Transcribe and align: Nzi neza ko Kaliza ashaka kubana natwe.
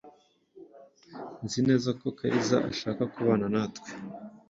Nzi 1.43 1.59
neza 1.67 1.89
ko 1.99 2.07
Kaliza 2.17 2.57
ashaka 2.71 3.03
kubana 3.13 3.45
natwe. 3.53 3.89